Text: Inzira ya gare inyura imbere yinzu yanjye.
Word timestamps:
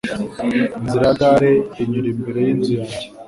Inzira 0.79 1.03
ya 1.09 1.17
gare 1.19 1.51
inyura 1.81 2.07
imbere 2.13 2.39
yinzu 2.45 2.71
yanjye. 2.79 3.05